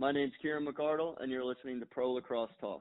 [0.00, 2.80] My name's Kieran McArdle, and you're listening to Pro Lacrosse Talk.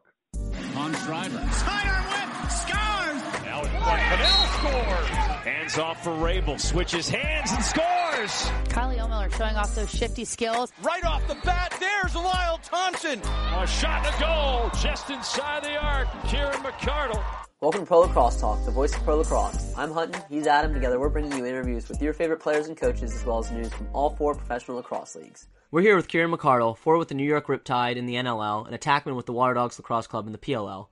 [0.78, 1.50] On Schreiber.
[1.52, 2.50] Sidearm whip!
[2.50, 3.44] Scores!
[3.44, 5.08] Now it's Fennell scores!
[5.44, 6.58] Hands off for Rabel.
[6.58, 8.32] Switches hands and scores!
[8.70, 10.72] Kylie Ohlmiller showing off those shifty skills.
[10.82, 13.20] Right off the bat, there's Lyle Thompson!
[13.20, 16.08] A shot and a goal just inside the arc.
[16.30, 17.22] Kieran McArdle.
[17.62, 19.74] Welcome to Pro Lacrosse Talk, the voice of Pro Lacrosse.
[19.76, 20.74] I'm Hutton, he's Adam.
[20.74, 23.68] Together we're bringing you interviews with your favorite players and coaches as well as news
[23.74, 25.50] from all four professional lacrosse leagues.
[25.70, 28.80] We're here with Kieran McArdle, forward with the New York Riptide in the NLL, and
[28.80, 30.88] attackman with the Water Dogs Lacrosse Club in the PLL.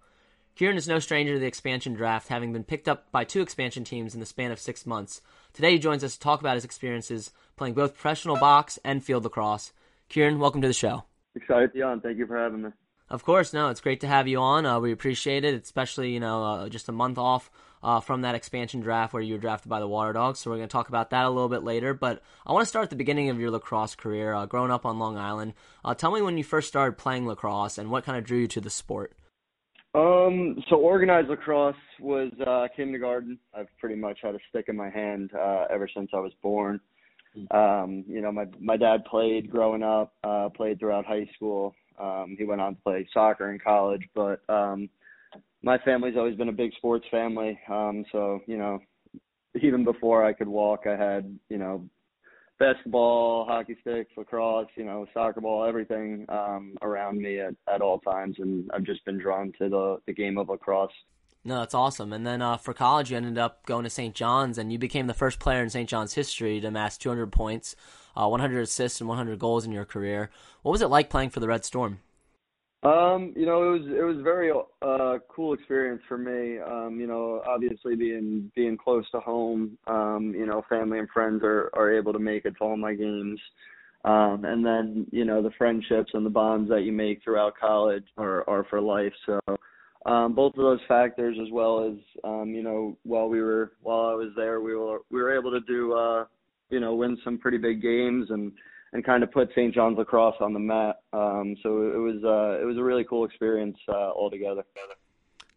[0.57, 3.85] Kieran is no stranger to the expansion draft, having been picked up by two expansion
[3.85, 5.21] teams in the span of six months.
[5.53, 9.23] Today he joins us to talk about his experiences playing both professional box and field
[9.23, 9.71] lacrosse.
[10.09, 11.05] Kieran, welcome to the show.
[11.33, 12.01] Excited to be on.
[12.01, 12.69] Thank you for having me.
[13.09, 14.65] Of course, no, it's great to have you on.
[14.65, 17.49] Uh, we appreciate it, especially you know uh, just a month off
[17.83, 20.39] uh, from that expansion draft where you were drafted by the Water Dogs.
[20.39, 21.93] So we're going to talk about that a little bit later.
[21.93, 24.85] But I want to start at the beginning of your lacrosse career, uh, growing up
[24.85, 25.53] on Long Island.
[25.85, 28.47] Uh, tell me when you first started playing lacrosse and what kind of drew you
[28.47, 29.13] to the sport.
[29.95, 33.39] Um, so organized lacrosse was uh, kindergarten.
[33.57, 36.79] I've pretty much had a stick in my hand uh, ever since I was born.
[37.51, 41.75] Um, you know, my my dad played growing up, uh, played throughout high school.
[41.97, 44.89] Um, he went on to play soccer in college, but um,
[45.63, 47.59] my family's always been a big sports family.
[47.69, 48.79] Um, so you know,
[49.61, 51.87] even before I could walk, I had you know
[52.59, 57.99] basketball, hockey sticks, lacrosse, you know, soccer ball, everything um, around me at, at all
[57.99, 60.91] times, and I've just been drawn to the the game of lacrosse.
[61.43, 62.11] No, that's awesome.
[62.11, 64.13] And then uh, for college, you ended up going to St.
[64.13, 65.87] John's, and you became the first player in St.
[65.87, 67.73] John's history to amass 200 points,
[68.17, 70.29] uh, 100 assists, and 100 goals in your career.
[70.63, 71.99] What was it like playing for the Red Storm?
[72.83, 74.51] Um, you know, it was it was very
[74.81, 76.59] uh, cool experience for me.
[76.59, 81.41] Um, you know, obviously being being close to home, um, you know, family and friends
[81.43, 83.39] are are able to make it to all my games.
[84.05, 88.05] Um, and then, you know, the friendships and the bonds that you make throughout college
[88.17, 89.13] are are for life.
[89.25, 89.39] So
[90.05, 94.05] um, both of those factors, as well as um, you know, while we were while
[94.05, 96.25] I was there, we were we were able to do uh,
[96.69, 98.51] you know win some pretty big games and
[98.93, 99.73] and kind of put St.
[99.73, 100.97] John's lacrosse on the map.
[101.11, 104.63] Um, so it was uh, it was a really cool experience uh, altogether.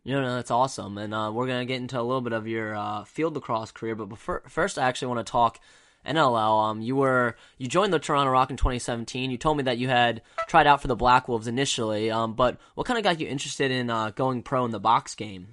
[0.03, 2.75] You know, that's awesome, and uh, we're gonna get into a little bit of your
[2.75, 3.95] uh, field lacrosse career.
[3.95, 5.61] But before, first, I actually want to talk
[6.07, 6.71] NLL.
[6.71, 9.31] Um, you were you joined the Toronto Rock in 2017.
[9.31, 12.11] You told me that you had tried out for the Black Wolves initially.
[12.11, 15.15] Um, but what kind of got you interested in uh, going pro in the box
[15.15, 15.49] game?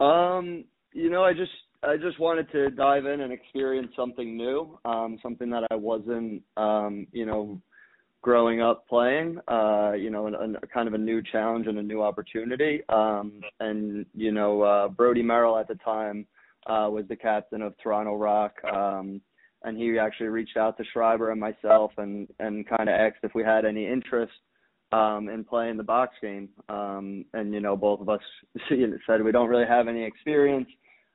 [0.00, 1.52] Um, you know, I just
[1.86, 6.42] I just wanted to dive in and experience something new, um, something that I wasn't,
[6.56, 7.60] um, you know,
[8.22, 9.38] growing up playing.
[9.48, 12.80] Uh, you know, a, a kind of a new challenge and a new opportunity.
[12.88, 16.26] Um, and you know, uh, Brody Merrill at the time
[16.66, 18.54] uh, was the captain of Toronto Rock.
[18.64, 19.20] Um,
[19.62, 23.34] and he actually reached out to Schreiber and myself and and kind of asked if
[23.34, 24.32] we had any interest
[24.92, 26.48] um, in playing the box game.
[26.68, 28.20] Um, and you know, both of us
[29.06, 30.68] said we don't really have any experience.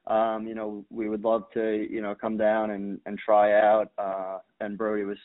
[0.10, 3.92] Um, you know, we would love to you know come down and and try out.
[3.98, 5.18] Uh, and Brody was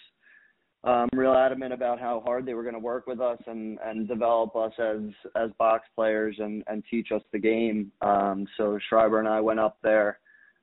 [0.85, 4.07] um, real adamant about how hard they were going to work with us and and
[4.07, 5.01] develop us as
[5.35, 7.91] as box players and and teach us the game.
[8.03, 10.19] Um, so Schreiber and I went up there.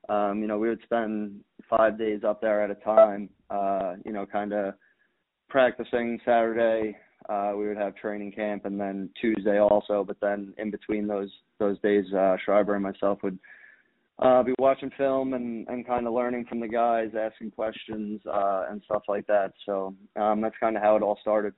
[0.08, 3.28] Um, you know, we would spend five days up there at a time.
[3.50, 4.74] Uh, you know, kind of
[5.48, 6.96] practicing Saturday.
[7.28, 10.04] Uh, we would have training camp, and then Tuesday also.
[10.04, 13.38] But then in between those those days, uh, Schreiber and myself would
[14.18, 18.66] uh, be watching film and and kind of learning from the guys, asking questions uh,
[18.70, 19.52] and stuff like that.
[19.66, 21.54] So um, that's kind of how it all started.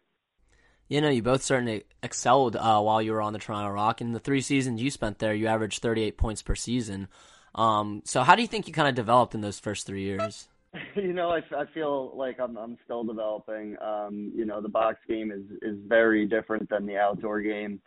[0.88, 4.00] You know, you both certainly excelled uh, while you were on the Toronto Rock.
[4.00, 7.08] In the three seasons you spent there, you averaged 38 points per season.
[7.54, 10.48] Um, so how do you think you kind of developed in those first three years?
[10.96, 13.76] You know, I, I feel like I'm I'm still developing.
[13.80, 17.80] Um, you know, the box game is is very different than the outdoor game.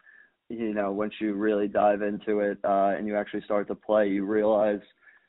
[0.49, 4.07] You know, once you really dive into it uh, and you actually start to play,
[4.07, 4.79] you realize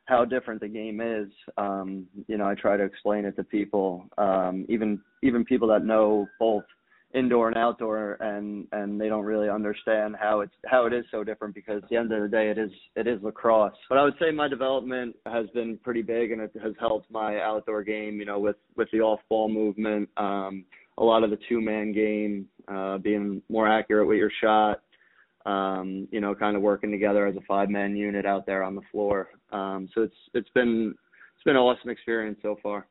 [0.04, 1.28] how different the game is.
[1.56, 5.84] Um, you know, I try to explain it to people, um, even even people that
[5.84, 6.64] know both
[7.14, 11.24] indoor and outdoor and and they don't really understand how it's how it is so
[11.24, 14.04] different because at the end of the day it is it is lacrosse but i
[14.04, 18.18] would say my development has been pretty big and it has helped my outdoor game
[18.18, 20.64] you know with with the off ball movement um
[20.98, 24.82] a lot of the two man game uh being more accurate with your shot
[25.46, 28.74] um you know kind of working together as a five man unit out there on
[28.74, 30.94] the floor um so it's it's been
[31.34, 32.86] it's been an awesome experience so far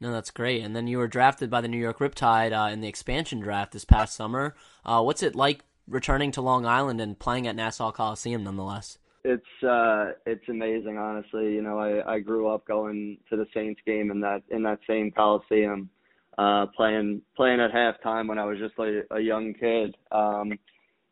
[0.00, 0.64] no, that's great.
[0.64, 3.70] And then you were drafted by the New York Riptide uh, in the expansion draft
[3.70, 4.56] this past summer.
[4.84, 8.98] Uh, what's it like returning to Long Island and playing at Nassau Coliseum, nonetheless?
[9.22, 11.52] It's uh, it's amazing, honestly.
[11.54, 14.80] You know, I, I grew up going to the Saints game in that in that
[14.88, 15.88] same Coliseum.
[16.36, 19.96] uh, playing playing at halftime when I was just like a young kid.
[20.10, 20.58] Um,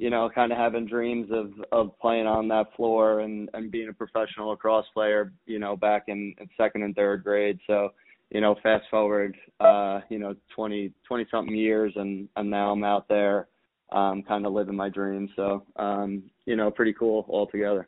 [0.00, 3.90] you know, kind of having dreams of of playing on that floor and and being
[3.90, 5.30] a professional lacrosse player.
[5.44, 7.58] You know, back in, in second and third grade.
[7.66, 7.90] So,
[8.30, 12.82] you know, fast forward, uh, you know, 20 20 something years, and and now I'm
[12.82, 13.48] out there,
[13.92, 15.28] um, kind of living my dream.
[15.36, 17.86] So, um, you know, pretty cool altogether.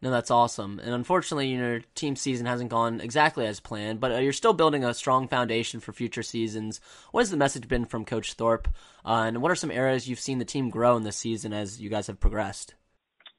[0.00, 0.78] No, that's awesome.
[0.78, 4.84] And unfortunately, your team season hasn't gone exactly as planned, but uh, you're still building
[4.84, 6.80] a strong foundation for future seasons.
[7.10, 8.68] What has the message been from Coach Thorpe?
[9.04, 11.80] Uh, and what are some areas you've seen the team grow in this season as
[11.80, 12.74] you guys have progressed?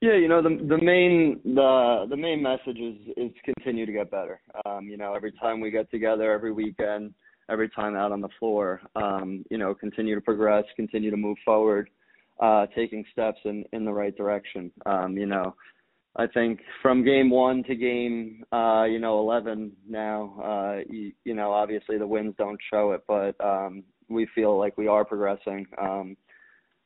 [0.02, 4.10] Yeah, you know, the the main the the main message is is continue to get
[4.10, 4.40] better.
[4.64, 7.12] Um, you know, every time we get together, every weekend,
[7.50, 11.36] every time out on the floor, um, you know, continue to progress, continue to move
[11.44, 11.90] forward,
[12.40, 14.70] uh, taking steps in in the right direction.
[14.86, 15.54] Um, you know,
[16.16, 21.34] I think from game one to game, uh, you know, 11 now, uh, you, you
[21.34, 25.66] know, obviously the wins don't show it, but um, we feel like we are progressing.
[25.80, 26.16] Um,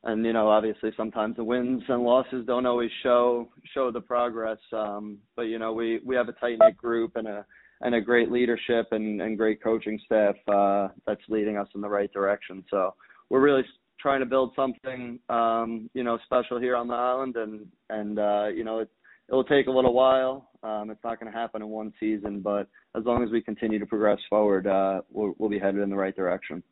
[0.03, 4.59] and you know, obviously sometimes the wins and losses don't always show show the progress.
[4.71, 7.45] Um, but you know, we we have a tight knit group and a
[7.81, 11.89] and a great leadership and, and great coaching staff uh, that's leading us in the
[11.89, 12.63] right direction.
[12.69, 12.93] So
[13.29, 13.63] we're really
[13.99, 18.47] trying to build something, um, you know, special here on the island, and and uh,
[18.53, 18.89] you know, it,
[19.29, 20.49] it'll take a little while.
[20.63, 23.79] Um, it's not going to happen in one season, but as long as we continue
[23.79, 26.63] to progress forward, uh, we'll, we'll be headed in the right direction.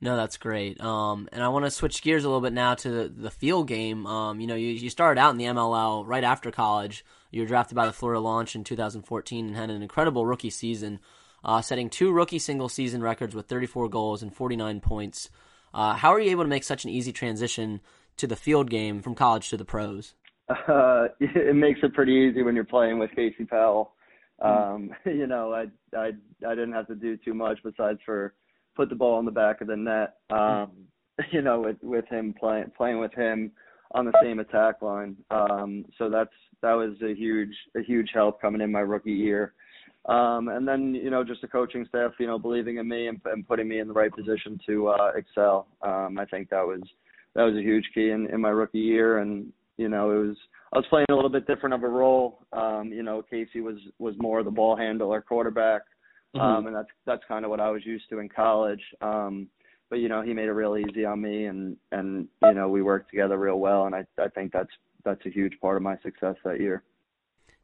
[0.00, 0.80] No, that's great.
[0.82, 3.68] Um, and I want to switch gears a little bit now to the, the field
[3.68, 4.06] game.
[4.06, 7.04] Um, you know, you, you started out in the MLL right after college.
[7.30, 11.00] You were drafted by the Florida Launch in 2014 and had an incredible rookie season,
[11.42, 15.30] uh, setting two rookie single season records with 34 goals and 49 points.
[15.72, 17.80] Uh, how are you able to make such an easy transition
[18.18, 20.14] to the field game from college to the pros?
[20.68, 23.94] Uh, it makes it pretty easy when you're playing with Casey Powell.
[24.42, 26.10] Um, you know, I I
[26.46, 28.34] I didn't have to do too much besides for
[28.76, 30.16] put the ball in the back of the net.
[30.30, 30.72] Um,
[31.32, 33.52] you know, with with him playing playing with him
[33.92, 35.16] on the same attack line.
[35.30, 39.54] Um, so that's that was a huge a huge help coming in my rookie year.
[40.06, 43.20] Um, and then you know just the coaching staff, you know, believing in me and,
[43.24, 45.68] and putting me in the right position to uh, excel.
[45.80, 46.82] Um, I think that was
[47.34, 50.36] that was a huge key in, in my rookie year, and you know, it was
[50.72, 52.46] I was playing a little bit different of a role.
[52.52, 55.82] Um, you know, Casey was was more the ball handler, quarterback,
[56.34, 56.40] mm-hmm.
[56.40, 58.82] um, and that's that's kind of what I was used to in college.
[59.00, 59.48] Um,
[59.90, 62.82] but you know, he made it real easy on me, and and you know, we
[62.82, 64.70] worked together real well, and I I think that's
[65.04, 66.82] that's a huge part of my success that year.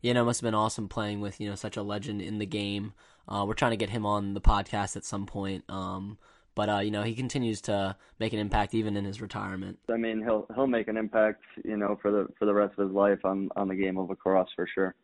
[0.00, 2.38] You know, it must have been awesome playing with you know such a legend in
[2.38, 2.92] the game.
[3.28, 5.64] Uh, we're trying to get him on the podcast at some point.
[5.68, 6.18] Um,
[6.60, 9.78] but uh, you know he continues to make an impact even in his retirement.
[9.90, 12.86] I mean, he'll he'll make an impact, you know, for the for the rest of
[12.86, 14.94] his life on on the game of lacrosse for sure.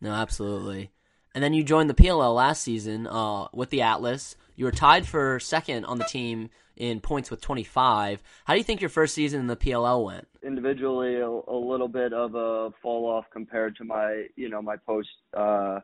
[0.00, 0.92] No, absolutely.
[1.34, 4.36] And then you joined the PLL last season uh, with the Atlas.
[4.54, 8.22] You were tied for second on the team in points with 25.
[8.44, 10.28] How do you think your first season in the PLL went?
[10.44, 14.76] Individually, a, a little bit of a fall off compared to my, you know, my
[14.76, 15.80] post uh,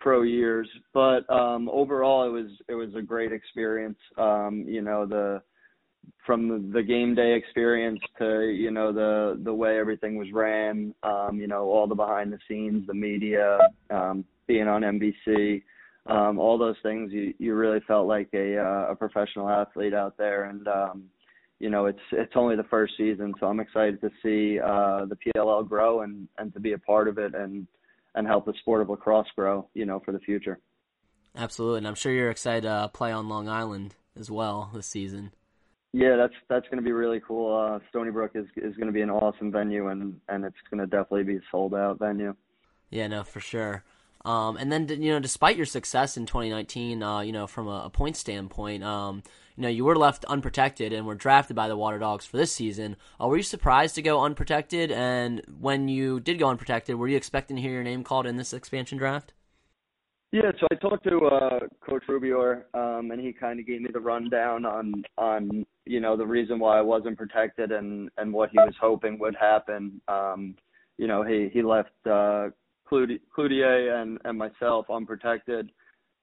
[0.00, 0.68] pro years.
[0.92, 3.98] But um, overall, it was it was a great experience.
[4.16, 5.42] Um, you know the
[6.24, 10.94] from the, game day experience to you know the the way everything was ran.
[11.02, 13.58] Um, you know all the behind the scenes, the media,
[13.90, 15.62] um, being on NBC.
[16.06, 20.16] Um, all those things, you you really felt like a uh, a professional athlete out
[20.16, 21.04] there, and um,
[21.58, 25.16] you know it's it's only the first season, so I'm excited to see uh, the
[25.16, 27.66] PLL grow and and to be a part of it and
[28.16, 30.58] and help the sport of lacrosse grow, you know, for the future.
[31.36, 35.32] Absolutely, and I'm sure you're excited to play on Long Island as well this season.
[35.92, 37.54] Yeah, that's that's going to be really cool.
[37.54, 40.80] Uh, Stony Brook is is going to be an awesome venue, and and it's going
[40.80, 42.34] to definitely be a sold out venue.
[42.90, 43.84] Yeah, no, for sure.
[44.24, 47.84] Um, and then you know, despite your success in 2019, uh, you know, from a,
[47.84, 49.22] a point standpoint, um,
[49.56, 52.52] you know, you were left unprotected and were drafted by the Water Dogs for this
[52.52, 52.96] season.
[53.20, 54.92] Uh, were you surprised to go unprotected?
[54.92, 58.36] And when you did go unprotected, were you expecting to hear your name called in
[58.36, 59.32] this expansion draft?
[60.32, 63.88] Yeah, so I talked to uh, Coach Rubeor, um, and he kind of gave me
[63.92, 68.50] the rundown on on you know the reason why I wasn't protected and and what
[68.50, 70.00] he was hoping would happen.
[70.08, 70.56] Um,
[70.98, 72.48] you know, he he left uh,
[72.90, 75.70] Cloutier and and myself unprotected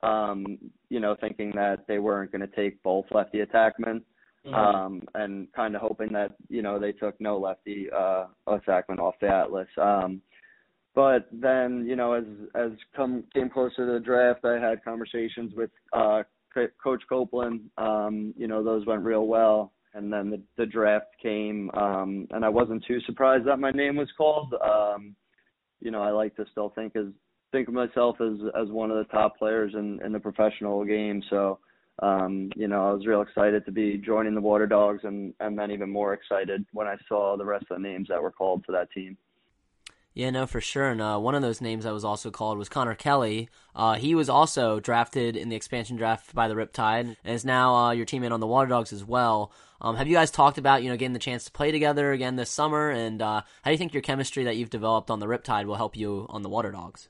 [0.04, 0.58] um,
[0.90, 4.02] you know, thinking that they weren't going to take both lefty attackmen,
[4.46, 4.54] mm-hmm.
[4.54, 9.16] um, and kind of hoping that you know they took no lefty uh, attackman off
[9.22, 9.68] the Atlas.
[9.82, 10.22] Um,
[10.96, 15.54] but then, you know, as as come came closer to the draft, I had conversations
[15.56, 16.24] with uh,
[16.84, 17.62] Coach Copelan.
[17.78, 19.74] Um, you know, those went real well.
[19.96, 23.96] And then the, the draft came, um, and I wasn't too surprised that my name
[23.96, 24.52] was called.
[24.56, 25.16] Um,
[25.82, 27.06] you know, I like to still think as
[27.54, 31.24] think of myself as as one of the top players in in the professional game.
[31.30, 31.60] So
[32.00, 35.58] um, you know, I was real excited to be joining the Water Dogs, and and
[35.58, 38.66] then even more excited when I saw the rest of the names that were called
[38.66, 39.16] to that team.
[40.16, 40.90] Yeah, no, for sure.
[40.90, 43.50] And uh, one of those names that was also called was Connor Kelly.
[43.76, 47.76] Uh, he was also drafted in the expansion draft by the Riptide, and is now
[47.76, 49.52] uh, your teammate on the Water Dogs as well.
[49.82, 52.36] Um, have you guys talked about you know getting the chance to play together again
[52.36, 52.90] this summer?
[52.90, 55.76] And uh, how do you think your chemistry that you've developed on the Riptide will
[55.76, 57.10] help you on the Water Dogs?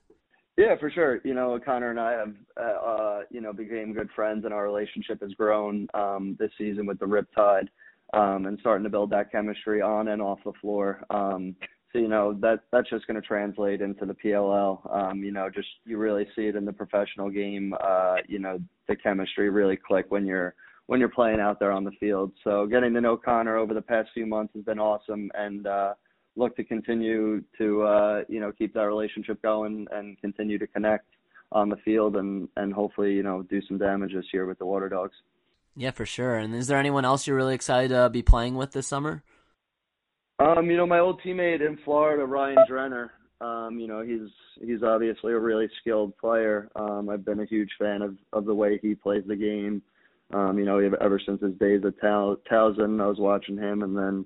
[0.57, 1.19] Yeah, for sure.
[1.23, 4.63] You know, Connor and I have, uh, uh, you know, became good friends, and our
[4.63, 7.69] relationship has grown um, this season with the Riptide,
[8.13, 11.03] um, and starting to build that chemistry on and off the floor.
[11.09, 11.55] Um,
[11.91, 14.79] so you know that that's just going to translate into the PLL.
[14.93, 17.73] Um, you know, just you really see it in the professional game.
[17.79, 20.55] Uh, you know, the chemistry really click when you're
[20.87, 22.31] when you're playing out there on the field.
[22.43, 25.93] So getting to know Connor over the past few months has been awesome, and uh,
[26.35, 31.05] look to continue to uh, you know keep that relationship going and continue to connect
[31.51, 34.65] on the field and and hopefully you know do some damage this year with the
[34.65, 35.15] Water Dogs.
[35.75, 36.35] Yeah, for sure.
[36.35, 39.23] And is there anyone else you're really excited to be playing with this summer?
[40.39, 43.09] Um, you know, my old teammate in Florida, Ryan Drenner.
[43.41, 44.29] Um, you know, he's
[44.65, 46.69] he's obviously a really skilled player.
[46.75, 49.81] Um, I've been a huge fan of of the way he plays the game.
[50.33, 54.25] Um, you know, ever since his days at Towson, I was watching him, and then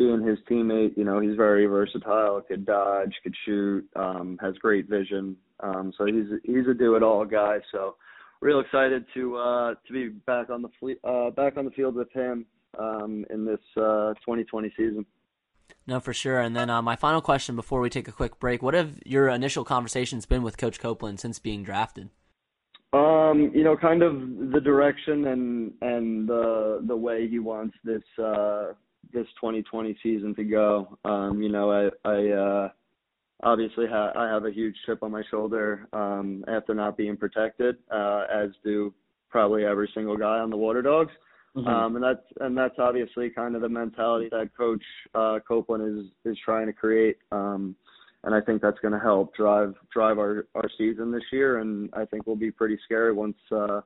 [0.00, 2.40] being his teammate, you know, he's very versatile.
[2.40, 5.36] Could dodge, could shoot, um, has great vision.
[5.60, 7.58] Um, so he's he's a do-it-all guy.
[7.70, 7.96] So,
[8.40, 11.96] real excited to uh, to be back on the fle- uh, back on the field
[11.96, 12.46] with him
[12.78, 15.04] um, in this uh, 2020 season.
[15.86, 16.40] No, for sure.
[16.40, 19.28] And then uh, my final question before we take a quick break: What have your
[19.28, 22.08] initial conversations been with Coach Copelan since being drafted?
[22.94, 24.14] Um, you know, kind of
[24.50, 28.72] the direction and and the the way he wants this uh,
[29.12, 30.98] this 2020 season to go.
[31.04, 32.68] Um, you know, I I uh,
[33.42, 37.76] obviously ha- I have a huge chip on my shoulder um, after not being protected,
[37.90, 38.92] uh, as do
[39.28, 41.12] probably every single guy on the Water Dogs.
[41.56, 41.66] Mm-hmm.
[41.66, 44.82] Um, and that's and that's obviously kind of the mentality that Coach
[45.14, 47.16] uh, Copelan is is trying to create.
[47.32, 47.74] Um,
[48.22, 51.58] and I think that's going to help drive drive our our season this year.
[51.58, 53.80] And I think we'll be pretty scary once uh,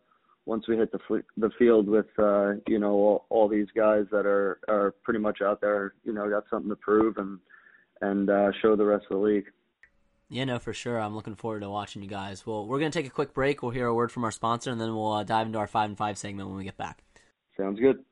[0.47, 4.27] once we hit the the field with uh, you know all, all these guys that
[4.27, 5.95] are are pretty much out there.
[6.05, 7.39] You know, got something to prove and
[8.01, 9.47] and uh, show the rest of the league.
[10.29, 10.99] Yeah, no, for sure.
[10.99, 12.47] I'm looking forward to watching you guys.
[12.47, 13.63] Well, we're going to take a quick break.
[13.63, 15.91] We'll hear a word from our sponsor, and then we'll uh, dive into our five
[15.91, 17.05] and five segment when we get back.
[17.57, 18.03] Sounds good.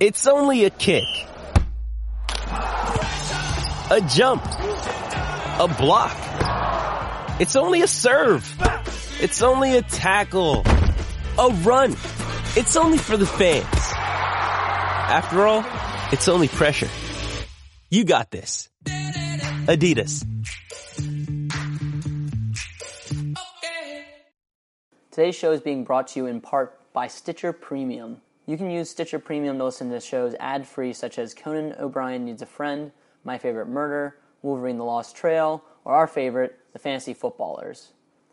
[0.00, 1.04] It's only a kick.
[3.90, 4.42] A jump.
[4.46, 6.16] A block.
[7.38, 8.50] It's only a serve.
[9.20, 10.62] It's only a tackle.
[11.38, 11.92] A run.
[12.56, 13.66] It's only for the fans.
[13.74, 15.66] After all,
[16.12, 16.88] it's only pressure.
[17.90, 18.70] You got this.
[18.86, 20.24] Adidas.
[25.10, 28.22] Today's show is being brought to you in part by Stitcher Premium.
[28.50, 32.24] You can use Stitcher Premium to listen to shows ad free, such as Conan O'Brien
[32.24, 32.90] Needs a Friend,
[33.22, 37.92] My Favorite Murder, Wolverine the Lost Trail, or our favorite, The Fantasy Footballers.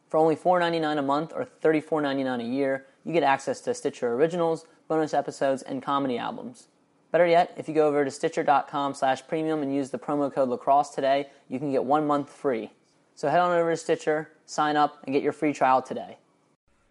[0.09, 4.65] For only $4.99 a month or $34.99 a year, you get access to Stitcher Originals,
[4.87, 6.67] bonus episodes, and comedy albums.
[7.11, 10.49] Better yet, if you go over to Stitcher.com slash premium and use the promo code
[10.49, 12.71] lacrosse today, you can get one month free.
[13.13, 16.17] So head on over to Stitcher, sign up, and get your free trial today.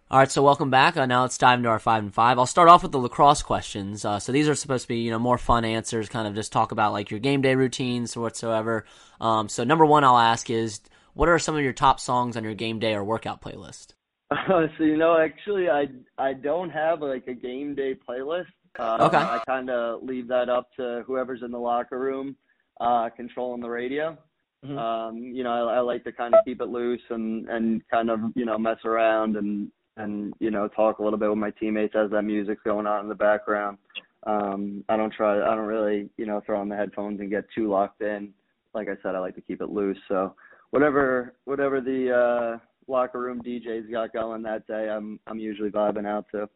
[0.08, 0.96] All right, so welcome back.
[0.96, 2.38] Uh, now let's dive into our five and five.
[2.38, 4.04] I'll start off with the lacrosse questions.
[4.04, 6.08] Uh, so these are supposed to be, you know, more fun answers.
[6.08, 8.84] Kind of just talk about like your game day routines or whatsoever.
[9.20, 10.80] Um, so number one, I'll ask is,
[11.14, 13.94] what are some of your top songs on your game day or workout playlist?
[14.30, 14.36] Uh,
[14.78, 18.46] so you know, actually, I I don't have like a game day playlist.
[18.78, 19.16] Uh, okay.
[19.16, 22.36] I kind of leave that up to whoever's in the locker room,
[22.80, 24.16] uh, controlling the radio.
[24.64, 24.78] Mm-hmm.
[24.78, 28.08] Um, you know, I, I like to kind of keep it loose and and kind
[28.08, 31.50] of you know mess around and and you know talk a little bit with my
[31.50, 33.78] teammates as that music's going on in the background.
[34.26, 35.40] Um, I don't try.
[35.40, 38.32] I don't really you know throw on the headphones and get too locked in.
[38.74, 39.98] Like I said, I like to keep it loose.
[40.08, 40.34] So
[40.70, 46.06] whatever whatever the uh, locker room DJ's got going that day, I'm I'm usually vibing
[46.06, 46.48] out to.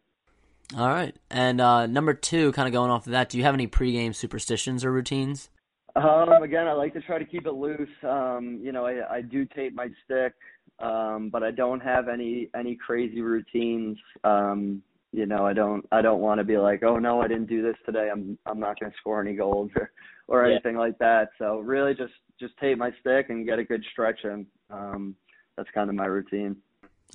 [0.77, 1.17] All right.
[1.31, 4.15] And uh, number two, kind of going off of that, do you have any pregame
[4.15, 5.51] superstitions or routines?
[5.97, 7.89] Um, again, I like to try to keep it loose.
[8.05, 10.35] Um, you know, I, I do tape my stick,
[10.81, 13.99] um, but I don't have any any crazy routines.
[14.25, 14.83] Um,
[15.13, 17.63] you know, I don't I don't want to be like, oh no, I didn't do
[17.63, 18.09] this today.
[18.13, 19.91] I'm I'm not going to score any goals or
[20.29, 20.55] or Yeah.
[20.55, 21.31] anything like that.
[21.39, 24.47] So really, just just tape my stick and get a good stretch in.
[24.71, 25.17] Um,
[25.57, 26.57] that's kind of my routine.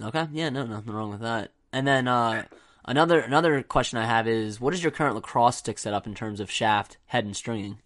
[0.02, 0.28] Okay.
[0.32, 1.52] Yeah, no, nothing wrong with that.
[1.72, 2.44] And then uh,
[2.86, 6.40] another another question I have is, what is your current lacrosse stick setup in terms
[6.40, 7.80] of shaft, head, and stringing?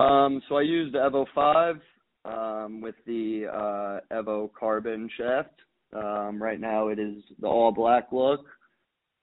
[0.00, 1.80] Um, so I use the Evo Five
[2.28, 5.54] um, with the uh, Evo Carbon shaft.
[5.94, 8.44] Um, right now it is the all black look.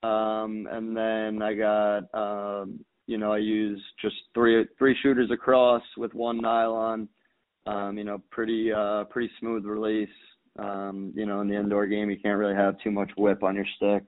[0.04, 5.84] Um, and then I got, um, you know, I use just three three shooters across
[5.98, 7.08] with one nylon.
[7.68, 10.10] Um, you know, pretty uh, pretty smooth release.
[10.58, 13.56] Um, you know, in the indoor game, you can't really have too much whip on
[13.56, 14.04] your stick.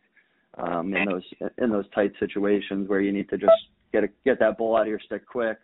[0.58, 1.24] Um, in those
[1.60, 3.54] in those tight situations where you need to just
[3.92, 5.58] get a, get that ball out of your stick quick.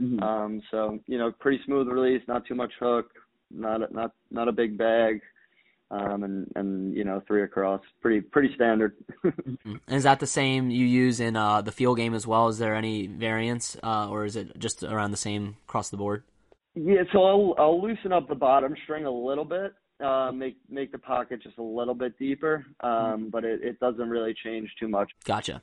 [0.00, 0.22] Mm-hmm.
[0.22, 3.10] Um, so you know, pretty smooth release, not too much hook,
[3.50, 5.20] not a, not not a big bag,
[5.90, 8.94] um, and and you know, three across, pretty pretty standard.
[9.64, 12.48] And is that the same you use in uh, the field game as well?
[12.48, 16.22] Is there any variance, uh, or is it just around the same across the board?
[16.74, 19.72] yeah, so I'll I'll loosen up the bottom string a little bit,
[20.04, 24.08] uh, make make the pocket just a little bit deeper, um, but it, it doesn't
[24.08, 25.10] really change too much.
[25.24, 25.62] Gotcha.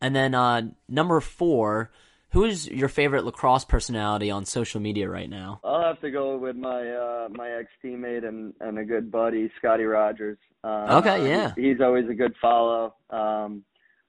[0.00, 1.90] And then uh, number four,
[2.30, 5.60] who is your favorite lacrosse personality on social media right now?
[5.64, 9.50] I'll have to go with my uh, my ex teammate and, and a good buddy,
[9.58, 10.38] Scotty Rogers.
[10.64, 11.52] Um, Okay, yeah.
[11.56, 12.94] he's always a good follow.
[13.10, 13.62] Um,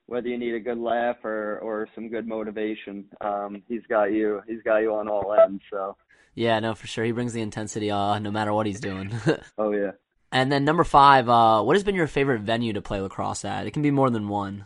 [0.06, 4.40] whether you need a good laugh or, or some good motivation, um, he's got you.
[4.48, 5.62] He's got you on all ends.
[5.70, 5.96] So,
[6.34, 7.04] Yeah, no, for sure.
[7.04, 9.12] He brings the intensity uh, no matter what he's doing.
[9.58, 9.92] oh yeah.
[10.32, 13.66] and then number five, uh, what has been your favorite venue to play lacrosse at?
[13.66, 14.64] It can be more than one.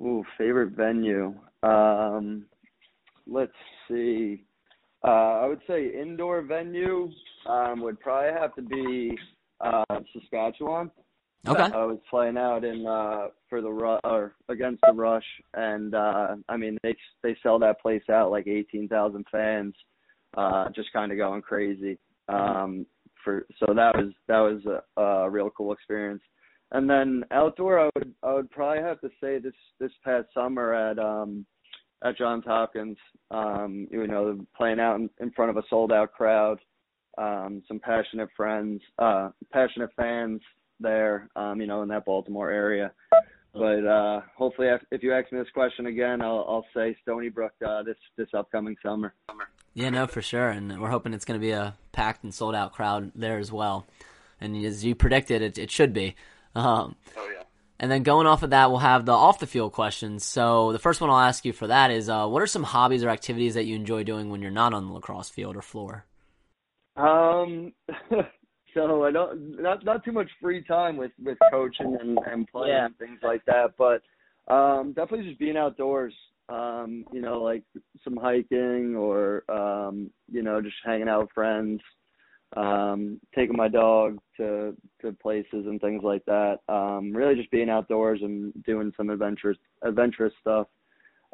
[0.00, 1.34] Ooh, favorite venue.
[1.62, 2.46] Um,
[3.26, 3.52] let's
[3.88, 4.44] see.
[5.06, 7.10] Uh, I would say indoor venue
[7.48, 9.16] um, would probably have to be
[9.60, 10.90] uh, Saskatchewan.
[11.46, 11.62] Okay.
[11.62, 15.24] I was playing out in uh for the Ru- or against the Rush,
[15.54, 19.72] and uh I mean they they sell that place out like eighteen thousand fans,
[20.36, 21.96] uh just kind of going crazy.
[22.28, 22.84] Um
[23.22, 26.22] for so that was that was a, a real cool experience.
[26.72, 30.74] And then outdoor, I would I would probably have to say this this past summer
[30.74, 31.46] at um
[32.04, 32.98] at Johns Hopkins,
[33.30, 36.58] um you know playing out in, in front of a sold out crowd,
[37.16, 40.40] um some passionate friends, uh passionate fans
[40.80, 42.92] there, um, you know, in that Baltimore area.
[43.52, 47.52] But uh, hopefully, if- you ask me this question again, I'll, I'll say Stony Brook
[47.66, 49.14] uh, this this upcoming summer.
[49.74, 50.50] Yeah, no, for sure.
[50.50, 53.50] And we're hoping it's going to be a packed and sold out crowd there as
[53.50, 53.86] well.
[54.40, 56.14] And as you predicted, it, it should be.
[56.58, 57.42] Um, Oh yeah.
[57.80, 60.24] and then going off of that, we'll have the off the field questions.
[60.24, 63.04] So the first one I'll ask you for that is uh, what are some hobbies
[63.04, 66.04] or activities that you enjoy doing when you're not on the lacrosse field or floor?
[66.96, 67.72] Um,
[68.74, 72.72] so I don't not not too much free time with with coaching and and playing
[72.74, 72.86] Yeah.
[72.86, 74.02] and things like that, but
[74.52, 76.14] um, definitely just being outdoors.
[76.48, 77.62] Um, you know, like
[78.02, 81.80] some hiking or um, you know, just hanging out with friends.
[82.56, 86.60] Um, taking my dog to to places and things like that.
[86.68, 90.66] Um, really just being outdoors and doing some adventurous adventurous stuff.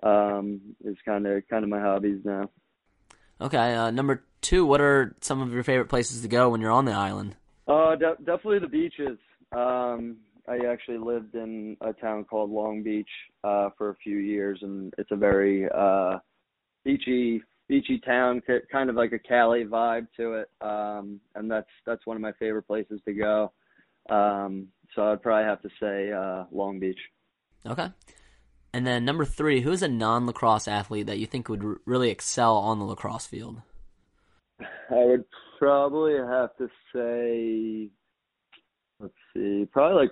[0.02, 2.50] Um, is kind of kind of my hobbies now.
[3.40, 6.70] Okay, uh, number two, what are some of your favorite places to go when you're
[6.70, 7.36] on the island?
[7.66, 9.18] Uh, de- definitely the beaches.
[9.52, 13.08] Um, I actually lived in a town called Long Beach
[13.42, 16.18] uh, for a few years, and it's a very uh,
[16.84, 20.50] beachy, beachy town, ki- kind of like a Cali vibe to it.
[20.60, 23.52] Um, and that's that's one of my favorite places to go.
[24.10, 26.98] Um, so I'd probably have to say uh, Long Beach.
[27.66, 27.88] Okay.
[28.72, 31.76] And then number three, who is a non lacrosse athlete that you think would r-
[31.86, 33.62] really excel on the lacrosse field?
[34.60, 34.66] I
[35.04, 35.24] would
[35.58, 37.88] probably have to say,
[39.00, 40.10] let's see, probably like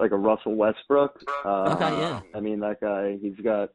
[0.00, 1.20] like a Russell Westbrook.
[1.44, 2.20] Um, Okay, yeah.
[2.34, 3.70] I mean that guy, he's got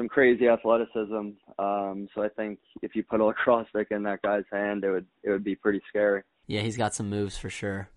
[0.00, 1.30] some crazy athleticism.
[1.58, 4.90] Um, so I think if you put a lacrosse stick in that guy's hand, it
[4.90, 6.22] would it would be pretty scary.
[6.46, 7.90] Yeah, he's got some moves for sure.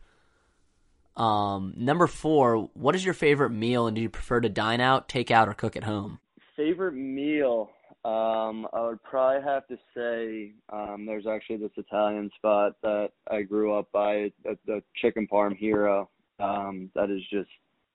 [1.16, 5.08] Um, number four, what is your favorite meal and do you prefer to dine out,
[5.08, 6.20] take out, or cook at home?
[6.58, 7.70] Favorite meal?
[8.04, 13.44] Um, I would probably have to say um, there's actually this Italian spot that I
[13.44, 16.10] grew up by, the, the Chicken Parm Hero.
[16.40, 17.50] Um, that is just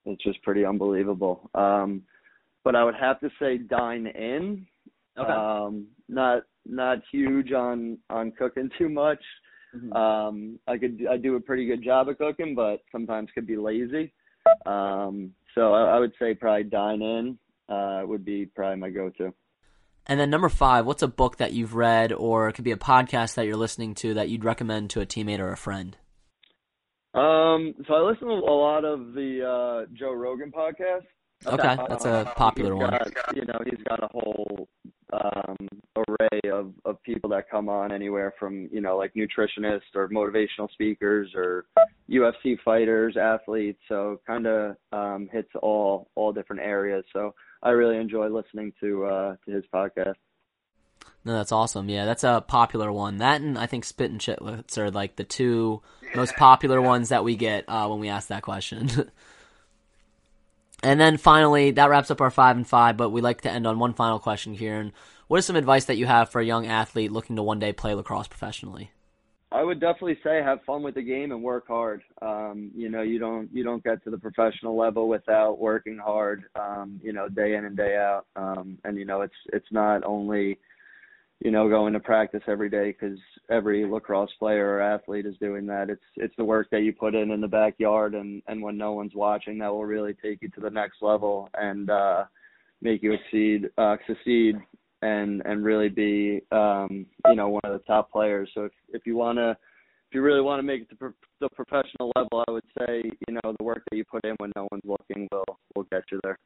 [0.05, 1.49] it's just pretty unbelievable.
[1.53, 2.01] Um,
[2.63, 4.67] but I would have to say dine in.
[5.17, 5.31] Okay.
[5.31, 9.23] Um, not not huge on on cooking too much.
[9.91, 13.57] Um, I could I do a pretty good job of cooking, but sometimes could be
[13.57, 14.11] lazy.
[14.65, 19.33] Um, so I, I would say probably dine in uh, would be probably my go-to.
[20.07, 22.77] And then number five, what's a book that you've read or it could be a
[22.77, 25.95] podcast that you're listening to that you'd recommend to a teammate or a friend?
[27.13, 31.05] Um, so I listen to a lot of the uh, Joe Rogan podcast.
[31.45, 32.99] Okay, that's a popular He's one.
[33.33, 34.67] You know, he's got a whole
[35.13, 35.55] um,
[35.95, 40.69] array of, of people that come on anywhere from, you know, like nutritionists or motivational
[40.71, 41.65] speakers or
[42.09, 43.79] UFC fighters, athletes.
[43.87, 47.05] So kind of um, hits all all different areas.
[47.13, 50.15] So I really enjoy listening to uh, to his podcast.
[51.25, 51.89] No, that's awesome.
[51.89, 53.17] Yeah, that's a popular one.
[53.17, 55.81] That and I think Spittin' Chiclets are like the two
[56.15, 58.89] most popular ones that we get uh, when we ask that question.
[60.83, 62.97] and then finally, that wraps up our five and five.
[62.97, 64.79] But we like to end on one final question here.
[64.79, 64.91] And
[65.27, 67.73] what is some advice that you have for a young athlete looking to one day
[67.73, 68.91] play lacrosse professionally?
[69.51, 72.03] I would definitely say have fun with the game and work hard.
[72.21, 76.43] Um, you know, you don't you don't get to the professional level without working hard.
[76.55, 78.25] Um, you know, day in and day out.
[78.35, 80.59] Um, and you know, it's it's not only
[81.39, 83.17] you know, going to practice every day because
[83.49, 85.89] every lacrosse player or athlete is doing that.
[85.89, 88.93] It's it's the work that you put in in the backyard and and when no
[88.93, 92.25] one's watching that will really take you to the next level and uh,
[92.81, 94.57] make you exceed uh, succeed
[95.01, 98.49] and and really be um, you know one of the top players.
[98.53, 99.51] So if if you wanna
[100.09, 103.03] if you really want to make it to pro- the professional level, I would say
[103.27, 106.03] you know the work that you put in when no one's looking will will get
[106.11, 106.37] you there.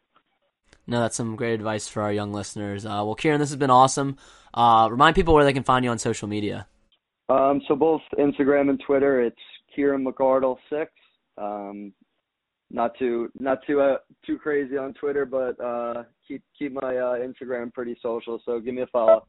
[0.85, 2.85] No, that's some great advice for our young listeners.
[2.85, 4.17] Uh, well, Kieran, this has been awesome.
[4.53, 6.67] Uh, remind people where they can find you on social media.
[7.29, 9.35] Um, so both Instagram and Twitter, it's
[9.75, 10.91] Kieran McArdle six.
[11.37, 11.93] Um,
[12.69, 17.17] not too not too uh, too crazy on Twitter, but uh, keep keep my uh,
[17.17, 18.41] Instagram pretty social.
[18.45, 19.25] So give me a follow.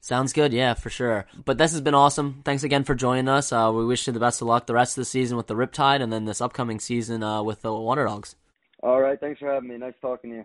[0.00, 1.26] Sounds good, yeah, for sure.
[1.44, 2.42] But this has been awesome.
[2.44, 3.52] Thanks again for joining us.
[3.52, 5.54] Uh, we wish you the best of luck the rest of the season with the
[5.54, 8.34] Riptide, and then this upcoming season uh, with the Water Dogs.
[8.82, 9.76] All right, thanks for having me.
[9.78, 10.44] Nice talking to you.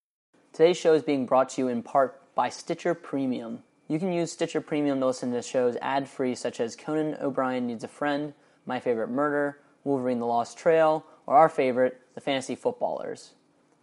[0.53, 3.63] Today's show is being brought to you in part by Stitcher Premium.
[3.87, 7.67] You can use Stitcher Premium to listen to shows ad free, such as Conan O'Brien
[7.67, 8.33] Needs a Friend,
[8.65, 13.31] My Favorite Murder, Wolverine the Lost Trail, or our favorite, The Fantasy Footballers.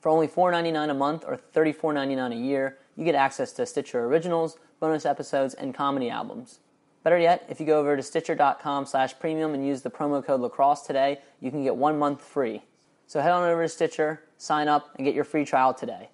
[0.03, 4.59] For only $4.99 a month or $34.99 a year, you get access to Stitcher Originals,
[4.79, 6.59] bonus episodes, and comedy albums.
[7.03, 10.43] Better yet, if you go over to stitcher.com slash premium and use the promo code
[10.43, 12.63] lacrosse today, you can get one month free.
[13.07, 16.11] So head on over to Stitcher, sign up, and get your free trial today.